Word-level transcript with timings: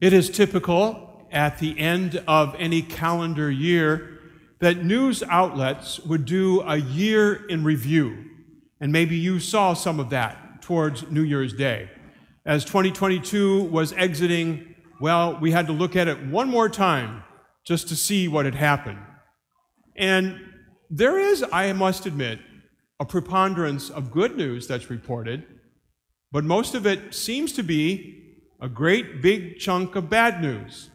It 0.00 0.12
is 0.12 0.30
typical 0.30 1.26
at 1.32 1.58
the 1.58 1.76
end 1.78 2.22
of 2.28 2.54
any 2.56 2.82
calendar 2.82 3.50
year 3.50 4.20
that 4.60 4.84
news 4.84 5.24
outlets 5.24 5.98
would 6.00 6.24
do 6.24 6.60
a 6.60 6.76
year 6.76 7.46
in 7.46 7.64
review. 7.64 8.24
And 8.80 8.92
maybe 8.92 9.16
you 9.16 9.40
saw 9.40 9.74
some 9.74 9.98
of 9.98 10.10
that 10.10 10.62
towards 10.62 11.10
New 11.10 11.22
Year's 11.22 11.52
Day. 11.52 11.90
As 12.46 12.64
2022 12.64 13.64
was 13.64 13.92
exiting, 13.94 14.74
well, 15.00 15.36
we 15.40 15.50
had 15.50 15.66
to 15.66 15.72
look 15.72 15.96
at 15.96 16.06
it 16.06 16.26
one 16.26 16.48
more 16.48 16.68
time 16.68 17.24
just 17.64 17.88
to 17.88 17.96
see 17.96 18.28
what 18.28 18.44
had 18.44 18.54
happened. 18.54 19.00
And 19.96 20.40
there 20.90 21.18
is, 21.18 21.44
I 21.52 21.72
must 21.72 22.06
admit, 22.06 22.38
a 23.00 23.04
preponderance 23.04 23.90
of 23.90 24.12
good 24.12 24.36
news 24.36 24.68
that's 24.68 24.90
reported, 24.90 25.44
but 26.30 26.44
most 26.44 26.74
of 26.74 26.86
it 26.86 27.14
seems 27.14 27.52
to 27.54 27.62
be 27.64 28.27
a 28.60 28.68
great 28.68 29.22
big 29.22 29.58
chunk 29.58 29.94
of 29.94 30.10
bad 30.10 30.42
news. 30.42 30.90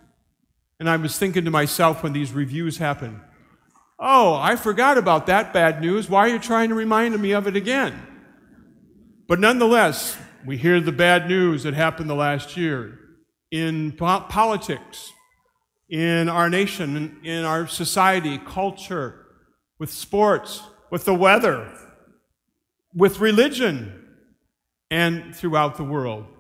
And 0.80 0.90
I 0.90 0.98
was 0.98 1.18
thinking 1.18 1.46
to 1.46 1.52
myself 1.52 2.04
when 2.04 2.14
these 2.14 2.34
reviews 2.34 2.78
happen, 2.78 3.22
oh, 4.00 4.36
I 4.36 4.56
forgot 4.56 4.98
about 4.98 5.28
that 5.28 5.54
bad 5.54 5.80
news. 5.80 6.10
Why 6.10 6.22
are 6.22 6.34
you 6.34 6.40
trying 6.40 6.70
to 6.70 6.76
remind 6.76 7.18
me 7.22 7.32
of 7.32 7.48
it 7.48 7.56
again? 7.56 8.08
But 9.28 9.40
nonetheless, 9.40 10.18
we 10.46 10.58
hear 10.58 10.82
the 10.82 10.92
bad 10.92 11.30
news 11.30 11.64
that 11.64 11.74
happened 11.74 12.10
the 12.10 12.16
last 12.16 12.58
year 12.58 13.00
in 13.50 13.94
po- 13.94 14.26
politics, 14.28 15.14
in 15.90 16.28
our 16.28 16.50
nation, 16.50 17.22
in 17.24 17.46
our 17.46 17.66
society, 17.68 18.40
culture, 18.40 19.26
with 19.80 19.92
sports, 19.92 20.64
with 20.92 21.06
the 21.06 21.14
weather, 21.14 21.72
with 22.94 23.20
religion, 23.20 24.00
and 24.92 25.34
throughout 25.34 25.78
the 25.78 25.84
world 25.84 26.33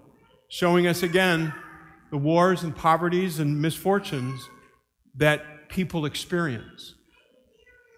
showing 0.54 0.86
us 0.86 1.02
again 1.02 1.52
the 2.12 2.18
wars 2.18 2.62
and 2.62 2.76
poverties 2.76 3.40
and 3.40 3.60
misfortunes 3.60 4.48
that 5.16 5.68
people 5.68 6.06
experience. 6.06 6.94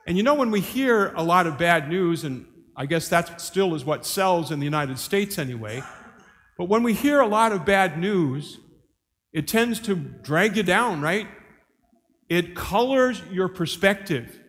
And 0.08 0.16
you 0.16 0.24
know, 0.24 0.36
when 0.36 0.52
we 0.52 0.62
hear 0.62 1.12
a 1.18 1.22
lot 1.22 1.48
of 1.48 1.58
bad 1.58 1.90
news, 1.90 2.24
and 2.24 2.46
I 2.74 2.86
guess 2.86 3.10
that 3.10 3.42
still 3.42 3.76
is 3.76 3.84
what 3.84 4.06
sells 4.06 4.52
in 4.52 4.60
the 4.60 4.64
United 4.64 5.00
States 5.00 5.38
anyway, 5.38 5.84
but 6.58 6.70
when 6.70 6.82
we 6.82 6.94
hear 6.94 7.20
a 7.20 7.28
lot 7.28 7.52
of 7.52 7.66
bad 7.66 8.00
news, 8.00 8.58
it 9.34 9.50
tends 9.50 9.82
to 9.82 9.94
drag 9.94 10.56
you 10.56 10.64
down, 10.64 11.02
right? 11.02 11.28
It 12.30 12.56
colors 12.56 13.22
your 13.30 13.50
perspective 13.50 14.40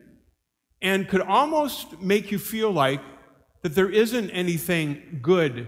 and 0.80 1.08
could 1.08 1.22
almost 1.22 2.00
make 2.00 2.30
you 2.30 2.38
feel 2.38 2.70
like 2.70 3.00
that 3.64 3.74
there 3.74 3.90
isn't 3.90 4.30
anything 4.30 5.18
good 5.22 5.66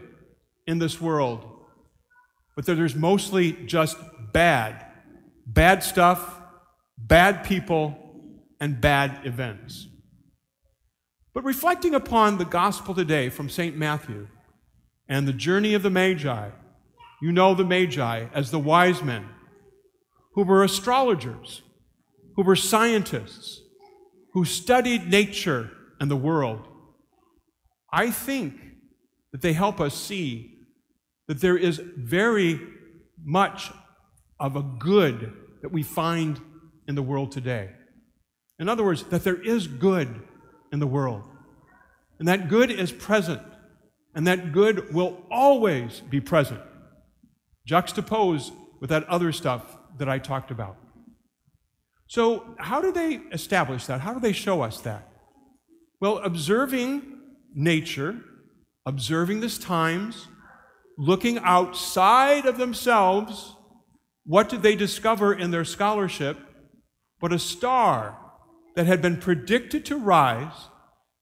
in 0.69 0.79
this 0.79 1.01
world 1.01 1.48
but 2.59 2.67
there's 2.67 2.97
mostly 2.97 3.53
just 3.53 3.97
bad. 4.33 4.85
Bad 5.47 5.85
stuff, 5.85 6.41
bad 6.97 7.45
people, 7.45 7.97
and 8.59 8.81
bad 8.81 9.25
events. 9.25 9.87
But 11.33 11.45
reflecting 11.45 11.95
upon 11.95 12.39
the 12.39 12.45
gospel 12.45 12.97
today 12.97 13.29
from 13.29 13.49
St. 13.49 13.77
Matthew 13.77 14.27
and 15.09 15.29
the 15.29 15.33
journey 15.33 15.75
of 15.75 15.85
the 15.85 15.91
Magi, 15.91 16.51
you 17.23 17.31
know 17.31 17.55
the 17.55 17.63
Magi 17.63 18.27
as 18.35 18.51
the 18.51 18.59
wise 18.59 19.05
men 19.05 19.29
who 20.35 20.43
were 20.43 20.65
astrologers, 20.65 21.63
who 22.35 22.43
were 22.43 22.57
scientists, 22.57 23.61
who 24.33 24.45
studied 24.45 25.09
nature 25.09 25.71
and 26.01 26.11
the 26.11 26.17
world. 26.17 26.67
I 27.93 28.11
think 28.11 28.55
that 29.31 29.43
they 29.43 29.53
help 29.53 29.81
us 29.81 29.95
see 29.95 30.58
that 31.29 31.41
there 31.41 31.57
is 31.57 31.81
very 31.97 32.61
much 33.25 33.71
of 34.41 34.57
a 34.57 34.63
good 34.63 35.33
that 35.63 35.71
we 35.71 35.83
find 35.83 36.41
in 36.87 36.95
the 36.95 37.03
world 37.03 37.31
today. 37.31 37.71
In 38.59 38.69
other 38.69 38.85
words, 38.85 39.05
that 39.05 39.25
there 39.25 39.41
is 39.41 39.67
good 39.67 40.23
in 40.73 40.81
the 40.81 40.87
world. 40.87 41.23
And 42.19 42.27
that 42.27 42.49
good 42.49 42.71
is 42.71 42.91
present. 42.91 43.43
And 44.15 44.27
that 44.27 44.53
good 44.53 44.93
will 44.93 45.23
always 45.31 46.01
be 46.01 46.21
present, 46.21 46.61
juxtaposed 47.67 48.53
with 48.81 48.91
that 48.91 49.05
other 49.05 49.31
stuff 49.31 49.77
that 49.99 50.09
I 50.09 50.19
talked 50.19 50.51
about. 50.51 50.77
So, 52.09 52.57
how 52.59 52.81
do 52.81 52.91
they 52.91 53.21
establish 53.33 53.87
that? 53.87 54.01
How 54.01 54.15
do 54.15 54.21
they 54.21 54.33
show 54.33 54.63
us 54.63 54.81
that? 54.81 55.09
Well, 56.01 56.19
observing 56.19 57.19
nature, 57.55 58.21
observing 58.87 59.41
the 59.41 59.51
times, 59.51 60.27
looking 60.99 61.39
outside 61.39 62.45
of 62.45 62.59
themselves, 62.59 63.55
what 64.27 64.49
did 64.49 64.63
they 64.63 64.75
discover 64.75 65.33
in 65.33 65.53
their 65.53 65.65
scholarship? 65.65 66.37
But 67.21 67.33
a 67.33 67.39
star 67.39 68.19
that 68.75 68.87
had 68.87 69.01
been 69.01 69.17
predicted 69.17 69.87
to 69.87 69.97
rise 69.97 70.69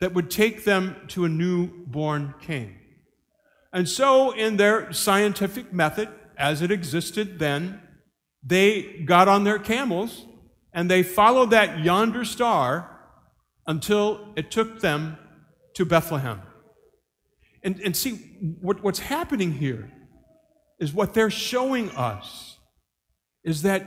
that 0.00 0.14
would 0.14 0.30
take 0.30 0.64
them 0.64 0.96
to 1.08 1.24
a 1.24 1.28
newborn 1.28 2.34
king. 2.40 2.78
And 3.72 3.88
so, 3.88 4.32
in 4.32 4.56
their 4.56 4.92
scientific 4.92 5.72
method, 5.72 6.08
as 6.38 6.62
it 6.62 6.70
existed 6.70 7.38
then, 7.38 7.80
they 8.42 9.04
got 9.04 9.28
on 9.28 9.44
their 9.44 9.58
camels 9.58 10.24
and 10.72 10.90
they 10.90 11.02
followed 11.02 11.50
that 11.50 11.80
yonder 11.80 12.24
star 12.24 12.90
until 13.66 14.32
it 14.36 14.50
took 14.50 14.80
them 14.80 15.18
to 15.74 15.84
Bethlehem. 15.84 16.40
And, 17.66 17.80
and 17.80 17.96
see, 17.96 18.12
what, 18.60 18.84
what's 18.84 19.00
happening 19.00 19.50
here 19.50 19.90
is 20.78 20.94
what 20.94 21.14
they're 21.14 21.30
showing 21.30 21.90
us 21.90 22.58
is 23.42 23.62
that 23.62 23.84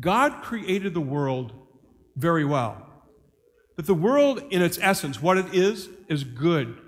God 0.00 0.42
created 0.42 0.94
the 0.94 1.02
world 1.02 1.52
very 2.16 2.46
well. 2.46 2.86
That 3.76 3.84
the 3.84 3.92
world, 3.92 4.42
in 4.48 4.62
its 4.62 4.78
essence, 4.80 5.20
what 5.20 5.36
it 5.36 5.52
is, 5.52 5.90
is 6.08 6.24
good. 6.24 6.78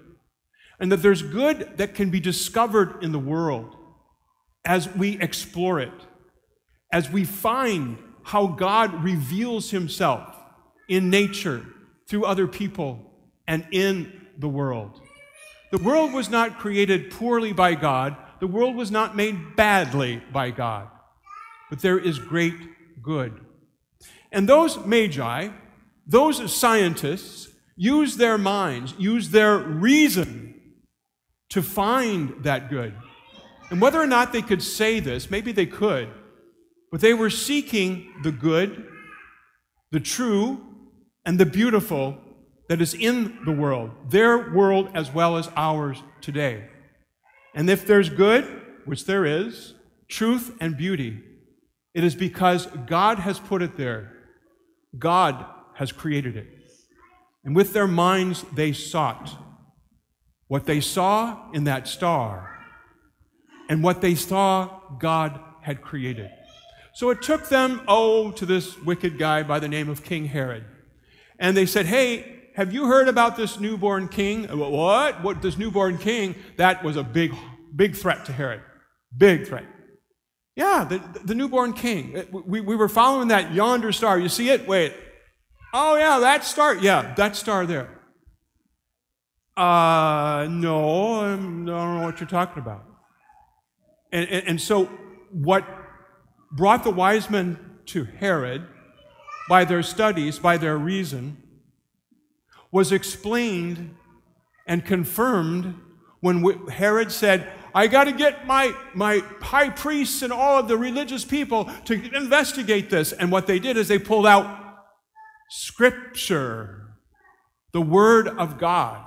And 0.81 0.91
that 0.91 1.03
there's 1.03 1.21
good 1.21 1.77
that 1.77 1.95
can 1.95 2.09
be 2.09 2.21
discovered 2.21 3.05
in 3.05 3.13
the 3.13 3.19
world 3.19 3.77
as 4.65 4.89
we 4.95 5.21
explore 5.21 5.79
it, 5.79 5.93
as 6.91 7.11
we 7.11 7.27
find 7.27 7.99
how 8.23 8.47
God 8.47 9.05
reveals 9.05 9.71
himself 9.71 10.35
in 10.89 11.11
nature, 11.11 11.67
through 12.09 12.25
other 12.25 12.47
people, 12.47 13.13
and 13.47 13.67
in 13.73 14.27
the 14.39 14.49
world. 14.49 15.03
The 15.71 15.79
world 15.79 16.13
was 16.13 16.29
not 16.29 16.59
created 16.59 17.11
poorly 17.11 17.53
by 17.53 17.75
God, 17.75 18.17
the 18.41 18.47
world 18.47 18.75
was 18.75 18.91
not 18.91 19.15
made 19.15 19.55
badly 19.55 20.23
by 20.33 20.51
God, 20.51 20.89
but 21.69 21.81
there 21.81 21.99
is 21.99 22.19
great 22.19 22.55
good. 23.03 23.41
And 24.33 24.49
those 24.49 24.85
magi, 24.85 25.49
those 26.07 26.53
scientists, 26.53 27.49
use 27.77 28.17
their 28.17 28.39
minds, 28.39 28.95
use 28.99 29.31
their 29.31 29.59
reason 29.59 30.55
to 31.51 31.63
find 31.63 32.45
that 32.45 32.69
good. 32.69 32.95
And 33.71 33.81
whether 33.81 34.01
or 34.01 34.07
not 34.07 34.33
they 34.33 34.43
could 34.43 34.63
say 34.63 35.01
this, 35.01 35.31
maybe 35.31 35.53
they 35.53 35.67
could, 35.67 36.09
but 36.91 37.01
they 37.01 37.15
were 37.15 37.31
seeking 37.31 38.13
the 38.23 38.33
good, 38.33 38.87
the 39.93 40.01
true, 40.01 40.61
and 41.25 41.39
the 41.39 41.47
beautiful 41.47 42.19
that 42.71 42.81
is 42.81 42.95
in 42.95 43.37
the 43.45 43.51
world, 43.51 43.91
their 44.11 44.53
world 44.53 44.89
as 44.95 45.13
well 45.13 45.37
as 45.37 45.51
ours 45.57 46.05
today. 46.21 46.69
And 47.53 47.69
if 47.69 47.85
there's 47.85 48.09
good, 48.09 48.45
which 48.85 49.07
there 49.07 49.27
is, 49.27 49.75
truth 50.09 50.57
and 50.61 50.77
beauty, 50.77 51.21
it 51.95 52.05
is 52.05 52.15
because 52.15 52.67
God 52.87 53.19
has 53.19 53.41
put 53.41 53.61
it 53.61 53.77
there. 53.77 54.13
God 54.97 55.45
has 55.75 55.91
created 55.91 56.37
it. 56.37 56.47
And 57.43 57.57
with 57.57 57.73
their 57.73 57.89
minds, 57.89 58.45
they 58.55 58.73
sought 58.73 59.37
what 60.47 60.67
they 60.67 60.81
saw 60.81 61.51
in 61.51 61.65
that 61.65 61.89
star 61.89 62.57
and 63.69 63.83
what 63.83 64.01
they 64.01 64.15
saw 64.15 64.79
God 65.01 65.41
had 65.63 65.83
created. 65.83 66.31
So 66.95 67.11
it 67.11 67.21
took 67.21 67.49
them, 67.49 67.83
oh, 67.89 68.31
to 68.31 68.47
this 68.47 68.79
wicked 68.79 69.19
guy 69.19 69.43
by 69.43 69.59
the 69.59 69.67
name 69.67 69.89
of 69.89 70.05
King 70.05 70.27
Herod. 70.27 70.65
And 71.37 71.57
they 71.57 71.67
said, 71.67 71.87
hey, 71.87 72.37
have 72.55 72.73
you 72.73 72.87
heard 72.87 73.09
about 73.09 73.37
this 73.37 73.61
newborn 73.61 74.09
king? 74.09 74.51
Uh, 74.51 74.57
what? 74.57 75.23
What? 75.23 75.43
This 75.43 75.57
newborn 75.57 75.99
king? 75.99 76.35
That 76.57 76.83
was 76.83 76.97
a 76.97 77.03
big, 77.03 77.35
big 77.75 77.97
threat 77.97 78.25
to 78.27 78.33
Herod. 78.33 78.61
Big 79.17 79.47
threat. 79.47 79.65
Yeah, 80.57 80.85
the, 80.89 80.99
the 81.25 81.35
newborn 81.35 81.73
king. 81.73 82.17
Uh, 82.17 82.25
we, 82.33 82.61
we 82.61 82.77
were 82.77 82.89
following 82.89 83.29
that 83.29 83.53
yonder 83.55 83.93
star. 83.93 84.19
You 84.19 84.29
see 84.29 84.51
it? 84.51 84.67
Wait. 84.67 84.95
Oh, 85.73 85.97
yeah, 85.97 86.19
that 86.19 86.45
star. 86.45 86.75
Yeah, 86.75 87.15
that 87.15 87.37
star 87.37 87.67
there. 87.67 87.89
Uh, 89.57 89.61
um, 89.61 90.61
no, 90.61 91.21
I 91.21 91.27
don't 91.37 91.65
know 91.65 92.03
what 92.03 92.21
you're 92.21 92.29
talking 92.29 92.63
about. 92.63 92.85
And, 94.13 94.29
and, 94.29 94.49
and 94.49 94.61
so, 94.61 94.87
what 95.31 95.65
brought 96.51 96.83
the 96.83 96.91
wise 96.91 97.31
men 97.31 97.59
to 97.87 98.05
Herod 98.05 98.67
by 99.49 99.65
their 99.65 99.83
studies, 99.83 100.39
by 100.39 100.57
their 100.57 100.77
reason, 100.79 101.40
was 102.73 102.93
explained 102.93 103.97
and 104.67 104.85
confirmed 104.85 105.75
when 106.21 106.69
Herod 106.69 107.11
said, 107.11 107.51
I 107.75 107.87
got 107.87 108.05
to 108.05 108.13
get 108.13 108.47
my, 108.47 108.75
my 108.95 109.23
high 109.41 109.71
priests 109.71 110.23
and 110.23 110.33
all 110.33 110.59
of 110.59 110.69
the 110.69 110.77
religious 110.77 111.25
people 111.25 111.71
to 111.87 111.95
investigate 112.17 112.91
this. 112.91 113.13
And 113.13 113.31
what 113.33 113.47
they 113.47 113.59
did 113.59 113.77
is 113.77 113.89
they 113.89 113.99
pulled 113.99 114.27
out 114.27 114.59
Scripture, 115.51 116.95
the 117.73 117.81
Word 117.81 118.29
of 118.29 118.59
God, 118.59 119.05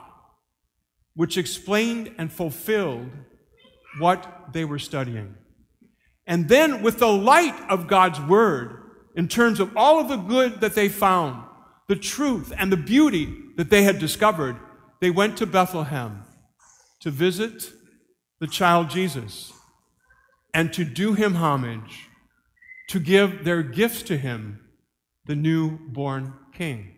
which 1.16 1.38
explained 1.38 2.14
and 2.18 2.32
fulfilled 2.32 3.10
what 4.00 4.50
they 4.52 4.66
were 4.66 4.80
studying. 4.80 5.36
And 6.26 6.48
then, 6.48 6.82
with 6.82 7.00
the 7.00 7.08
light 7.12 7.56
of 7.70 7.88
God's 7.88 8.20
Word, 8.20 8.80
in 9.16 9.28
terms 9.28 9.60
of 9.60 9.76
all 9.78 10.00
of 10.00 10.08
the 10.10 10.18
good 10.18 10.62
that 10.62 10.74
they 10.74 10.90
found, 10.90 11.44
the 11.88 11.96
truth 11.96 12.54
and 12.58 12.72
the 12.72 12.78
beauty 12.78 13.34
that 13.58 13.70
they 13.70 13.84
had 13.84 14.00
discovered, 14.00 14.58
they 15.02 15.10
went 15.10 15.38
to 15.38 15.46
Bethlehem 15.46 16.24
to 17.02 17.12
visit 17.12 17.72
the 18.40 18.48
child 18.48 18.90
Jesus 18.90 19.52
and 20.54 20.72
to 20.74 20.86
do 20.86 21.14
him 21.14 21.36
homage, 21.36 22.10
to 22.90 23.00
give 23.00 23.44
their 23.44 23.64
gifts 23.64 24.04
to 24.04 24.18
him, 24.18 24.60
the 25.26 25.36
newborn 25.36 26.34
king. 26.54 26.96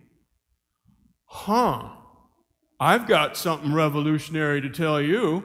Huh, 1.26 1.90
I've 2.80 3.08
got 3.08 3.38
something 3.38 3.74
revolutionary 3.74 4.62
to 4.62 4.70
tell 4.70 5.02
you. 5.02 5.44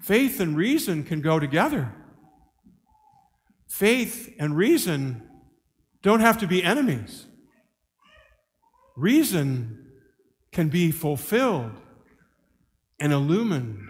Faith 0.00 0.40
and 0.40 0.56
reason 0.56 1.04
can 1.04 1.20
go 1.20 1.38
together. 1.38 1.94
Faith 3.68 4.34
and 4.38 4.56
reason 4.56 5.22
don't 6.02 6.20
have 6.20 6.38
to 6.38 6.46
be 6.46 6.62
enemies. 6.62 7.26
Reason 8.96 9.92
can 10.52 10.68
be 10.68 10.90
fulfilled 10.90 11.72
and 13.00 13.12
illumined 13.12 13.88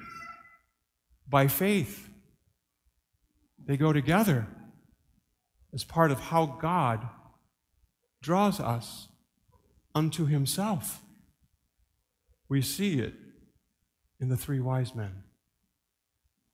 by 1.29 1.47
faith. 1.47 2.09
They 3.67 3.77
go 3.77 3.93
together 3.93 4.47
as 5.73 5.85
part 5.85 6.11
of 6.11 6.21
how 6.21 6.47
God 6.47 7.06
draws 8.23 8.61
us 8.61 9.09
unto 9.95 10.27
Himself. 10.27 11.03
We 12.49 12.62
see 12.62 12.99
it 12.99 13.15
in 14.21 14.29
the 14.29 14.37
three 14.37 14.61
wise 14.61 14.95
men. 14.95 15.25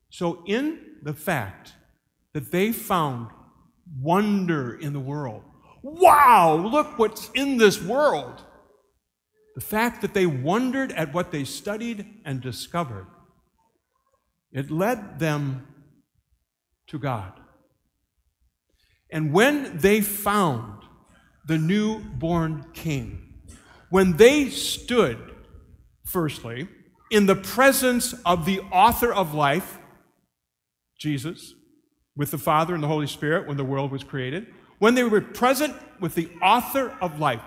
So, 0.08 0.42
in 0.46 0.80
the 1.02 1.14
fact 1.14 1.74
that 2.32 2.50
they 2.50 2.72
found 2.72 3.28
wonder 4.00 4.76
in 4.76 4.92
the 4.92 5.00
world, 5.00 5.44
wow, 5.82 6.54
look 6.54 6.98
what's 6.98 7.30
in 7.34 7.56
this 7.56 7.82
world. 7.82 8.44
The 9.54 9.60
fact 9.60 10.02
that 10.02 10.14
they 10.14 10.26
wondered 10.26 10.92
at 10.92 11.12
what 11.12 11.32
they 11.32 11.44
studied 11.44 12.06
and 12.24 12.40
discovered, 12.40 13.06
it 14.52 14.70
led 14.70 15.18
them 15.18 15.66
to 16.88 16.98
God. 16.98 17.32
And 19.12 19.32
when 19.32 19.78
they 19.78 20.00
found 20.00 20.82
the 21.46 21.58
newborn 21.58 22.66
king, 22.72 23.34
when 23.90 24.16
they 24.16 24.48
stood, 24.48 25.34
firstly, 26.06 26.68
in 27.10 27.26
the 27.26 27.34
presence 27.34 28.14
of 28.24 28.46
the 28.46 28.60
author 28.72 29.12
of 29.12 29.34
life, 29.34 29.78
Jesus, 30.98 31.54
with 32.16 32.30
the 32.30 32.38
Father 32.38 32.74
and 32.74 32.82
the 32.82 32.88
Holy 32.88 33.06
Spirit 33.06 33.48
when 33.48 33.56
the 33.56 33.64
world 33.64 33.90
was 33.90 34.04
created, 34.04 34.46
when 34.80 34.96
they 34.96 35.04
were 35.04 35.20
present 35.20 35.76
with 36.00 36.16
the 36.16 36.28
author 36.42 36.96
of 37.00 37.20
life, 37.20 37.42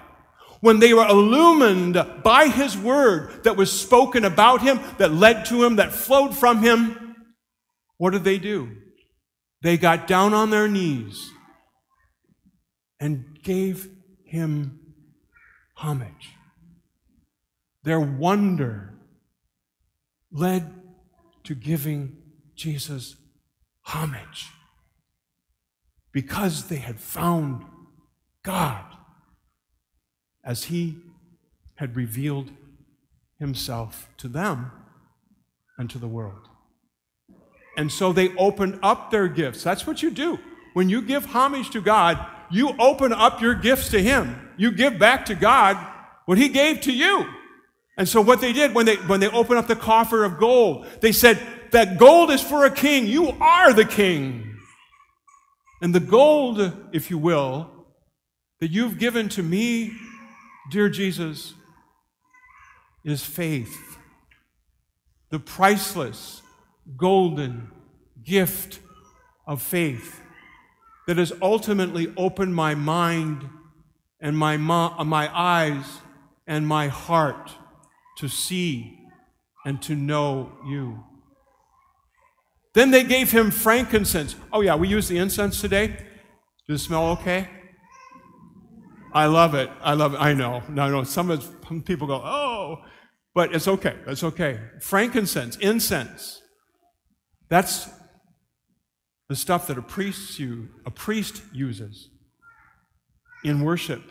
when 0.61 0.79
they 0.79 0.93
were 0.93 1.07
illumined 1.07 2.01
by 2.23 2.47
his 2.47 2.77
word 2.77 3.43
that 3.43 3.57
was 3.57 3.69
spoken 3.69 4.23
about 4.23 4.61
him, 4.61 4.79
that 4.97 5.11
led 5.11 5.43
to 5.45 5.63
him, 5.63 5.75
that 5.75 5.91
flowed 5.91 6.37
from 6.37 6.61
him, 6.61 7.15
what 7.97 8.11
did 8.11 8.23
they 8.23 8.37
do? 8.37 8.77
They 9.61 9.77
got 9.77 10.07
down 10.07 10.33
on 10.33 10.51
their 10.51 10.69
knees 10.69 11.31
and 12.99 13.37
gave 13.43 13.89
him 14.23 14.79
homage. 15.75 16.29
Their 17.83 17.99
wonder 17.99 18.93
led 20.31 20.73
to 21.45 21.55
giving 21.55 22.17
Jesus 22.55 23.15
homage 23.81 24.47
because 26.13 26.67
they 26.67 26.77
had 26.77 26.99
found 26.99 27.65
God 28.43 28.85
as 30.45 30.65
He 30.65 30.97
had 31.75 31.95
revealed 31.95 32.51
Himself 33.39 34.09
to 34.17 34.27
them 34.27 34.71
and 35.77 35.89
to 35.89 35.97
the 35.97 36.07
world. 36.07 36.47
And 37.75 37.91
so 37.91 38.13
they 38.13 38.35
opened 38.35 38.79
up 38.83 39.09
their 39.09 39.27
gifts. 39.27 39.63
That's 39.63 39.87
what 39.87 40.03
you 40.03 40.11
do. 40.11 40.39
When 40.73 40.89
you 40.89 41.01
give 41.01 41.25
homage 41.25 41.71
to 41.71 41.81
God, 41.81 42.23
you 42.51 42.73
open 42.79 43.11
up 43.11 43.41
your 43.41 43.55
gifts 43.55 43.89
to 43.89 44.01
Him. 44.01 44.49
You 44.57 44.71
give 44.71 44.99
back 44.99 45.25
to 45.25 45.35
God 45.35 45.77
what 46.25 46.37
He 46.37 46.49
gave 46.49 46.81
to 46.81 46.93
you. 46.93 47.25
And 47.97 48.07
so 48.07 48.21
what 48.21 48.41
they 48.41 48.53
did 48.53 48.73
when 48.73 48.85
they, 48.85 48.95
when 48.95 49.19
they 49.19 49.29
opened 49.29 49.59
up 49.59 49.67
the 49.67 49.75
coffer 49.75 50.23
of 50.23 50.37
gold, 50.37 50.87
they 51.01 51.11
said, 51.11 51.39
that 51.71 51.97
gold 51.97 52.29
is 52.31 52.41
for 52.41 52.65
a 52.65 52.71
king. 52.71 53.07
You 53.07 53.29
are 53.29 53.73
the 53.73 53.85
king. 53.85 54.52
And 55.83 55.93
the 55.93 55.99
gold, 55.99 56.61
if 56.93 57.09
you 57.11 57.17
will, 57.17 57.69
that 58.61 58.71
you've 58.71 58.97
given 58.97 59.27
to 59.27 59.43
me, 59.43 59.91
dear 60.71 60.87
Jesus, 60.87 61.55
is 63.03 63.21
faith. 63.21 63.97
The 65.29 65.39
priceless, 65.39 66.41
golden 66.95 67.69
gift 68.23 68.79
of 69.45 69.61
faith 69.61 70.21
that 71.05 71.17
has 71.17 71.33
ultimately 71.41 72.13
opened 72.15 72.55
my 72.55 72.75
mind 72.75 73.49
and 74.21 74.37
my, 74.37 74.55
uh, 74.55 75.03
my 75.03 75.29
eyes 75.37 75.99
and 76.47 76.65
my 76.65 76.87
heart 76.87 77.51
to 78.19 78.29
see 78.29 78.99
and 79.65 79.81
to 79.81 79.95
know 79.95 80.53
you. 80.65 81.03
Then 82.73 82.91
they 82.91 83.03
gave 83.03 83.31
him 83.31 83.51
frankincense. 83.51 84.35
Oh, 84.51 84.61
yeah, 84.61 84.75
we 84.75 84.87
use 84.87 85.07
the 85.07 85.17
incense 85.17 85.61
today. 85.61 85.95
Does 86.67 86.81
it 86.81 86.83
smell 86.83 87.09
okay? 87.11 87.47
I 89.13 89.27
love 89.27 89.53
it. 89.53 89.69
I 89.81 89.93
love 89.93 90.15
it. 90.15 90.17
I 90.17 90.33
know. 90.33 90.63
No, 90.69 90.89
no. 90.89 91.03
Some, 91.03 91.37
people 91.85 92.07
go, 92.07 92.15
oh, 92.15 92.83
but 93.35 93.53
it's 93.53 93.67
okay. 93.67 93.95
It's 94.07 94.23
okay. 94.23 94.59
Frankincense, 94.81 95.55
incense. 95.57 96.41
That's 97.47 97.89
the 99.29 99.35
stuff 99.35 99.67
that 99.67 99.77
a 99.77 99.81
priest, 99.81 100.39
you, 100.39 100.69
a 100.85 100.91
priest 100.91 101.43
uses 101.53 102.09
in 103.43 103.63
worship. 103.63 104.01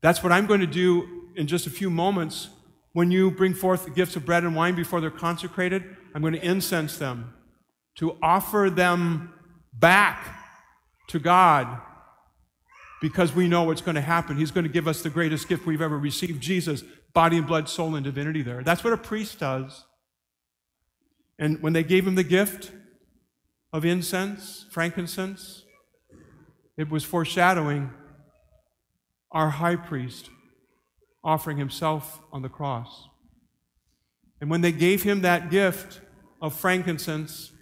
That's 0.00 0.22
what 0.22 0.32
I'm 0.32 0.46
going 0.46 0.60
to 0.60 0.66
do 0.66 1.28
in 1.36 1.46
just 1.46 1.66
a 1.66 1.70
few 1.70 1.90
moments 1.90 2.48
when 2.92 3.12
you 3.12 3.30
bring 3.30 3.54
forth 3.54 3.84
the 3.84 3.90
gifts 3.90 4.16
of 4.16 4.26
bread 4.26 4.42
and 4.42 4.56
wine 4.56 4.74
before 4.74 5.00
they're 5.00 5.10
consecrated. 5.10 5.96
I'm 6.14 6.22
going 6.22 6.34
to 6.34 6.44
incense 6.44 6.98
them, 6.98 7.34
to 7.96 8.16
offer 8.22 8.70
them 8.70 9.32
back 9.72 10.36
to 11.08 11.18
God 11.18 11.80
because 13.00 13.34
we 13.34 13.48
know 13.48 13.62
what's 13.62 13.80
going 13.80 13.94
to 13.94 14.00
happen. 14.00 14.36
He's 14.36 14.50
going 14.50 14.64
to 14.64 14.72
give 14.72 14.88
us 14.88 15.02
the 15.02 15.10
greatest 15.10 15.48
gift 15.48 15.66
we've 15.66 15.82
ever 15.82 15.98
received 15.98 16.40
Jesus, 16.40 16.82
body 17.14 17.36
and 17.38 17.46
blood, 17.46 17.68
soul, 17.68 17.94
and 17.94 18.04
divinity 18.04 18.42
there. 18.42 18.62
That's 18.62 18.82
what 18.82 18.92
a 18.92 18.96
priest 18.96 19.38
does. 19.38 19.84
And 21.38 21.62
when 21.62 21.72
they 21.72 21.84
gave 21.84 22.06
him 22.06 22.16
the 22.16 22.24
gift 22.24 22.72
of 23.72 23.84
incense, 23.84 24.66
frankincense, 24.70 25.64
it 26.76 26.90
was 26.90 27.04
foreshadowing 27.04 27.90
our 29.30 29.50
high 29.50 29.76
priest 29.76 30.30
offering 31.22 31.58
himself 31.58 32.20
on 32.32 32.42
the 32.42 32.48
cross. 32.48 33.08
And 34.40 34.50
when 34.50 34.60
they 34.60 34.72
gave 34.72 35.02
him 35.02 35.22
that 35.22 35.50
gift 35.50 36.00
of 36.40 36.54
frankincense, 36.54 37.52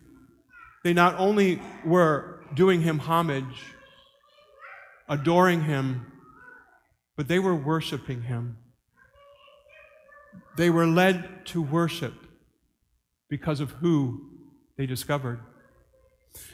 they 0.85 0.93
not 0.93 1.19
only 1.19 1.61
were 1.85 2.41
doing 2.55 2.83
him 2.83 2.99
homage, 3.01 3.75
adoring 5.09 5.63
him, 5.63 6.13
but 7.17 7.29
they 7.29 7.39
were 7.39 7.55
worshiping 7.55 8.23
him. 8.23 8.59
They 10.57 10.71
were 10.71 10.87
led 10.87 11.47
to 11.47 11.63
worship 11.63 12.15
because 13.29 13.61
of 13.61 13.71
who 13.73 14.31
they 14.77 14.87
discovered. 14.87 15.41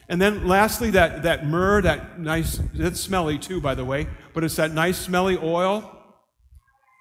And 0.09 0.21
then 0.21 0.47
lastly, 0.47 0.91
that, 0.91 1.25
that 1.25 1.47
myrrh, 1.47 1.83
that 1.83 2.21
nice, 2.21 2.61
it's 2.75 3.01
smelly 3.01 3.39
too, 3.39 3.61
by 3.61 3.75
the 3.75 3.85
way, 3.85 4.07
but 4.33 4.45
it's 4.45 4.57
that 4.57 4.73
nice 4.73 4.99
smelly 4.99 5.37
oil 5.37 5.99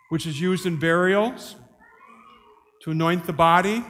which 0.10 0.28
is 0.28 0.42
used 0.42 0.66
in 0.66 0.78
burials 0.78 1.56
to 2.84 2.92
anoint 2.92 3.26
the 3.26 3.34
body. 3.34 3.84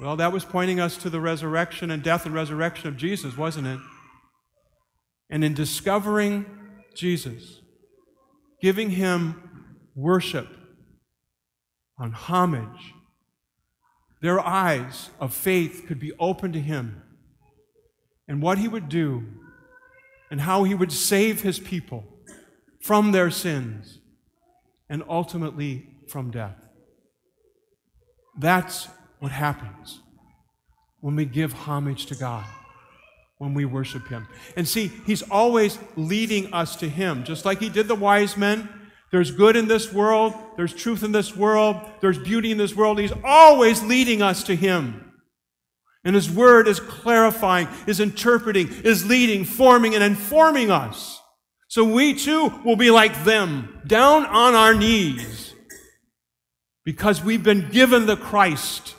Well, 0.00 0.16
that 0.16 0.32
was 0.32 0.44
pointing 0.44 0.80
us 0.80 0.96
to 0.98 1.10
the 1.10 1.20
resurrection 1.20 1.90
and 1.90 2.02
death 2.02 2.26
and 2.26 2.34
resurrection 2.34 2.88
of 2.88 2.96
Jesus, 2.96 3.36
wasn't 3.36 3.66
it? 3.66 3.80
And 5.30 5.42
in 5.42 5.54
discovering 5.54 6.46
Jesus, 6.94 7.60
giving 8.60 8.90
him 8.90 9.70
worship 9.94 10.48
on 11.98 12.12
homage, 12.12 12.92
their 14.20 14.40
eyes 14.40 15.10
of 15.20 15.32
faith 15.32 15.84
could 15.86 15.98
be 15.98 16.12
opened 16.18 16.54
to 16.54 16.60
him 16.60 17.02
and 18.28 18.42
what 18.42 18.58
he 18.58 18.68
would 18.68 18.88
do 18.88 19.24
and 20.30 20.40
how 20.40 20.64
he 20.64 20.74
would 20.74 20.92
save 20.92 21.42
his 21.42 21.58
people 21.58 22.04
from 22.80 23.12
their 23.12 23.30
sins 23.30 24.00
and 24.88 25.02
ultimately 25.08 25.88
from 26.08 26.30
death. 26.30 26.65
That's 28.38 28.88
what 29.18 29.32
happens 29.32 30.00
when 31.00 31.16
we 31.16 31.24
give 31.24 31.52
homage 31.52 32.06
to 32.06 32.14
God, 32.14 32.44
when 33.38 33.54
we 33.54 33.64
worship 33.64 34.08
Him. 34.08 34.26
And 34.56 34.66
see, 34.66 34.88
He's 35.06 35.22
always 35.22 35.78
leading 35.96 36.52
us 36.52 36.76
to 36.76 36.88
Him, 36.88 37.24
just 37.24 37.44
like 37.44 37.60
He 37.60 37.68
did 37.68 37.88
the 37.88 37.94
wise 37.94 38.36
men. 38.36 38.68
There's 39.12 39.30
good 39.30 39.56
in 39.56 39.68
this 39.68 39.92
world, 39.92 40.34
there's 40.56 40.74
truth 40.74 41.02
in 41.02 41.12
this 41.12 41.34
world, 41.36 41.80
there's 42.00 42.18
beauty 42.18 42.50
in 42.50 42.58
this 42.58 42.74
world. 42.74 42.98
He's 42.98 43.12
always 43.24 43.82
leading 43.82 44.20
us 44.20 44.42
to 44.44 44.56
Him. 44.56 45.12
And 46.04 46.14
His 46.14 46.30
Word 46.30 46.68
is 46.68 46.80
clarifying, 46.80 47.68
is 47.86 48.00
interpreting, 48.00 48.68
is 48.84 49.06
leading, 49.06 49.44
forming, 49.44 49.94
and 49.94 50.04
informing 50.04 50.70
us. 50.70 51.20
So 51.68 51.84
we 51.84 52.14
too 52.14 52.52
will 52.64 52.76
be 52.76 52.90
like 52.90 53.24
them, 53.24 53.80
down 53.86 54.24
on 54.26 54.54
our 54.54 54.74
knees, 54.74 55.54
because 56.86 57.20
we've 57.20 57.42
been 57.42 57.68
given 57.70 58.06
the 58.06 58.16
Christ, 58.16 58.94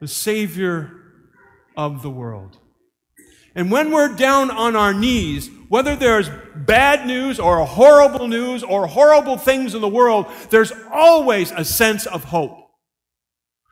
the 0.00 0.08
Savior 0.08 0.90
of 1.76 2.02
the 2.02 2.10
world. 2.10 2.58
And 3.54 3.70
when 3.70 3.92
we're 3.92 4.16
down 4.16 4.50
on 4.50 4.74
our 4.74 4.92
knees, 4.92 5.48
whether 5.68 5.94
there's 5.94 6.28
bad 6.56 7.06
news 7.06 7.38
or 7.38 7.64
horrible 7.64 8.26
news 8.26 8.64
or 8.64 8.88
horrible 8.88 9.38
things 9.38 9.76
in 9.76 9.80
the 9.80 9.88
world, 9.88 10.26
there's 10.50 10.72
always 10.92 11.52
a 11.52 11.64
sense 11.64 12.06
of 12.06 12.24
hope. 12.24 12.58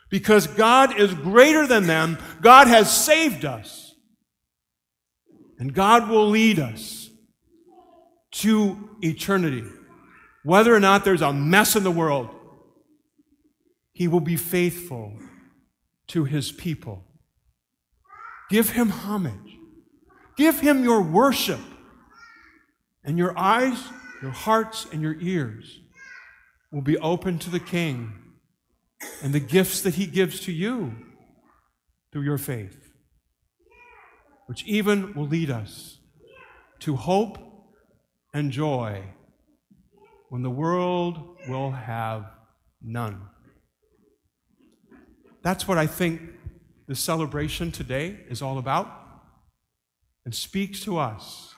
Because 0.09 0.47
God 0.47 0.97
is 0.97 1.13
greater 1.13 1.67
than 1.67 1.89
them, 1.89 2.19
God 2.41 2.69
has 2.69 2.97
saved 2.97 3.45
us, 3.45 3.97
and 5.59 5.75
God 5.75 6.09
will 6.09 6.29
lead 6.29 6.61
us 6.61 7.11
to 8.31 8.91
eternity. 9.01 9.65
Whether 10.45 10.73
or 10.73 10.81
not 10.81 11.05
there's 11.05 11.23
a 11.23 11.33
mess 11.33 11.75
in 11.75 11.83
the 11.83 11.91
world, 11.91 12.29
He 13.93 14.09
will 14.09 14.21
be 14.21 14.37
faithful 14.37 15.19
to 16.09 16.25
His 16.25 16.51
people. 16.53 17.05
Give 18.51 18.71
Him 18.71 18.91
homage, 18.91 19.59
give 20.37 20.61
Him 20.61 20.85
your 20.85 21.03
worship, 21.03 21.61
and 23.05 23.19
your 23.19 23.37
eyes, 23.39 23.83
your 24.21 24.31
hearts, 24.31 24.87
and 24.93 25.03
your 25.03 25.17
ears 25.21 25.81
will 26.71 26.83
be 26.83 26.99
open 26.99 27.39
to 27.39 27.51
the 27.51 27.61
King 27.61 28.13
and 29.23 29.33
the 29.33 29.41
gifts 29.41 29.83
that 29.83 29.95
He 29.95 30.07
gives 30.07 30.41
to 30.41 30.53
you 30.53 30.95
through 32.13 32.23
your 32.23 32.39
faith, 32.39 32.93
which 34.47 34.65
even 34.65 35.15
will 35.15 35.27
lead 35.27 35.51
us 35.51 35.99
to 36.81 36.97
hope 36.97 37.39
and 38.35 38.51
joy 38.51 39.03
when 40.29 40.43
the 40.43 40.51
world 40.51 41.37
will 41.49 41.71
have 41.71 42.25
none. 42.83 43.21
That's 45.43 45.67
what 45.67 45.79
I 45.79 45.87
think 45.87 46.21
the 46.87 46.95
celebration 46.95 47.73
today 47.73 48.21
is 48.29 48.43
all 48.43 48.59
about 48.59 48.91
and 50.25 50.35
speaks 50.35 50.81
to 50.81 50.99
us 50.99 51.55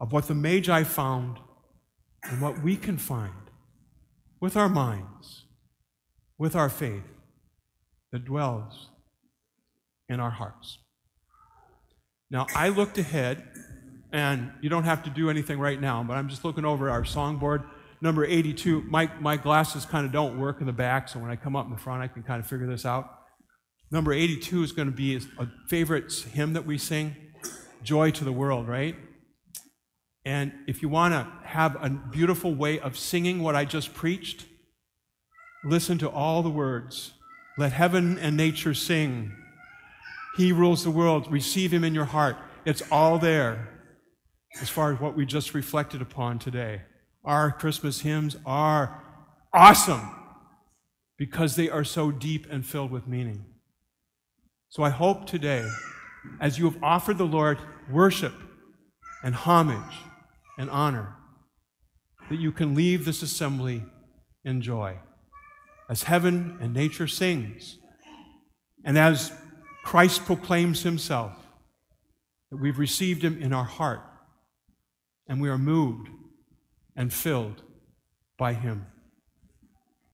of 0.00 0.12
what 0.12 0.28
the 0.28 0.34
Magi 0.34 0.82
found 0.84 1.38
and 2.24 2.40
what 2.40 2.62
we 2.62 2.76
can 2.76 2.96
find 2.96 3.32
with 4.40 4.56
our 4.56 4.68
minds, 4.68 5.44
with 6.38 6.56
our 6.56 6.68
faith 6.68 7.04
that 8.12 8.24
dwells 8.24 8.88
in 10.08 10.20
our 10.20 10.30
hearts. 10.30 10.78
Now, 12.30 12.46
I 12.54 12.68
looked 12.68 12.98
ahead 12.98 13.42
and 14.12 14.52
you 14.60 14.68
don't 14.68 14.84
have 14.84 15.02
to 15.04 15.10
do 15.10 15.30
anything 15.30 15.58
right 15.58 15.80
now, 15.80 16.02
but 16.02 16.16
I'm 16.16 16.28
just 16.28 16.44
looking 16.44 16.64
over 16.64 16.90
our 16.90 17.02
songboard. 17.02 17.64
Number 18.02 18.24
82, 18.24 18.82
my, 18.82 19.08
my 19.20 19.36
glasses 19.36 19.86
kind 19.86 20.04
of 20.04 20.10
don't 20.10 20.36
work 20.36 20.60
in 20.60 20.66
the 20.66 20.72
back, 20.72 21.08
so 21.08 21.20
when 21.20 21.30
I 21.30 21.36
come 21.36 21.54
up 21.54 21.66
in 21.66 21.70
the 21.70 21.78
front, 21.78 22.02
I 22.02 22.08
can 22.08 22.24
kind 22.24 22.40
of 22.40 22.48
figure 22.48 22.66
this 22.66 22.84
out. 22.84 23.08
Number 23.92 24.12
82 24.12 24.64
is 24.64 24.72
going 24.72 24.90
to 24.90 24.92
be 24.94 25.20
a 25.38 25.46
favorite 25.68 26.12
hymn 26.12 26.54
that 26.54 26.66
we 26.66 26.78
sing, 26.78 27.14
Joy 27.84 28.10
to 28.10 28.24
the 28.24 28.32
World, 28.32 28.66
right? 28.66 28.96
And 30.24 30.52
if 30.66 30.82
you 30.82 30.88
want 30.88 31.14
to 31.14 31.28
have 31.46 31.76
a 31.80 31.90
beautiful 31.90 32.52
way 32.52 32.80
of 32.80 32.98
singing 32.98 33.40
what 33.40 33.54
I 33.54 33.64
just 33.64 33.94
preached, 33.94 34.46
listen 35.64 35.98
to 35.98 36.10
all 36.10 36.42
the 36.42 36.50
words. 36.50 37.12
Let 37.56 37.72
heaven 37.72 38.18
and 38.18 38.36
nature 38.36 38.74
sing. 38.74 39.32
He 40.36 40.50
rules 40.50 40.82
the 40.82 40.90
world. 40.90 41.30
Receive 41.30 41.72
him 41.72 41.84
in 41.84 41.94
your 41.94 42.06
heart. 42.06 42.36
It's 42.64 42.82
all 42.90 43.20
there 43.20 43.68
as 44.60 44.68
far 44.68 44.92
as 44.92 44.98
what 44.98 45.14
we 45.14 45.24
just 45.24 45.54
reflected 45.54 46.02
upon 46.02 46.40
today. 46.40 46.82
Our 47.24 47.52
Christmas 47.52 48.00
hymns 48.00 48.36
are 48.44 49.00
awesome 49.52 50.10
because 51.16 51.54
they 51.54 51.68
are 51.68 51.84
so 51.84 52.10
deep 52.10 52.46
and 52.50 52.66
filled 52.66 52.90
with 52.90 53.06
meaning. 53.06 53.44
So 54.68 54.82
I 54.82 54.90
hope 54.90 55.26
today, 55.26 55.64
as 56.40 56.58
you 56.58 56.68
have 56.68 56.82
offered 56.82 57.18
the 57.18 57.26
Lord 57.26 57.58
worship 57.90 58.34
and 59.22 59.34
homage 59.34 59.94
and 60.58 60.68
honor, 60.70 61.14
that 62.28 62.40
you 62.40 62.50
can 62.50 62.74
leave 62.74 63.04
this 63.04 63.22
assembly 63.22 63.84
in 64.44 64.60
joy. 64.60 64.98
As 65.88 66.04
heaven 66.04 66.58
and 66.60 66.72
nature 66.72 67.06
sings, 67.06 67.78
and 68.84 68.98
as 68.98 69.32
Christ 69.84 70.24
proclaims 70.24 70.82
himself, 70.82 71.34
that 72.50 72.60
we've 72.60 72.78
received 72.78 73.22
him 73.22 73.40
in 73.40 73.52
our 73.52 73.64
heart 73.64 74.02
and 75.28 75.40
we 75.40 75.48
are 75.48 75.58
moved 75.58 76.08
and 76.96 77.12
filled 77.12 77.62
by 78.36 78.54
Him. 78.54 78.86